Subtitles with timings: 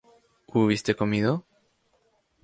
[0.53, 1.31] ¿hubiste comido?